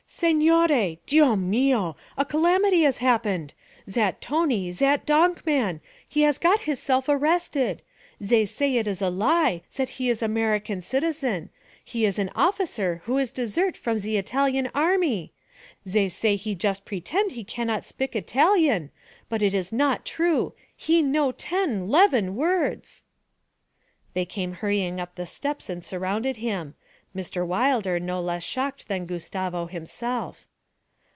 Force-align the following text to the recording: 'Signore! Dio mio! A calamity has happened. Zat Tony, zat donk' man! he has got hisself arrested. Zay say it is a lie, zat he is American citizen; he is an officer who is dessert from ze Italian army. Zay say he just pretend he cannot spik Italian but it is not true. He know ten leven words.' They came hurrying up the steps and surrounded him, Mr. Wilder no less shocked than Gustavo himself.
'Signore! 0.13 0.99
Dio 1.07 1.37
mio! 1.37 1.95
A 2.17 2.25
calamity 2.25 2.81
has 2.83 2.97
happened. 2.97 3.53
Zat 3.89 4.21
Tony, 4.21 4.69
zat 4.71 5.05
donk' 5.05 5.45
man! 5.45 5.79
he 6.05 6.21
has 6.23 6.37
got 6.37 6.59
hisself 6.59 7.07
arrested. 7.07 7.81
Zay 8.21 8.43
say 8.45 8.75
it 8.75 8.87
is 8.87 9.01
a 9.01 9.09
lie, 9.09 9.61
zat 9.71 9.89
he 9.91 10.09
is 10.09 10.21
American 10.21 10.81
citizen; 10.81 11.49
he 11.83 12.03
is 12.05 12.19
an 12.19 12.29
officer 12.35 13.01
who 13.05 13.17
is 13.17 13.31
dessert 13.31 13.77
from 13.77 13.97
ze 13.99 14.17
Italian 14.17 14.69
army. 14.75 15.31
Zay 15.87 16.09
say 16.09 16.35
he 16.35 16.55
just 16.55 16.83
pretend 16.83 17.31
he 17.31 17.45
cannot 17.45 17.85
spik 17.85 18.13
Italian 18.13 18.91
but 19.29 19.41
it 19.41 19.53
is 19.53 19.71
not 19.71 20.05
true. 20.05 20.53
He 20.75 21.01
know 21.01 21.31
ten 21.31 21.87
leven 21.87 22.35
words.' 22.35 23.03
They 24.13 24.25
came 24.25 24.51
hurrying 24.55 24.99
up 24.99 25.15
the 25.15 25.25
steps 25.25 25.69
and 25.69 25.83
surrounded 25.83 26.35
him, 26.35 26.75
Mr. 27.13 27.45
Wilder 27.45 27.99
no 27.99 28.21
less 28.21 28.41
shocked 28.41 28.87
than 28.87 29.05
Gustavo 29.05 29.65
himself. 29.65 30.47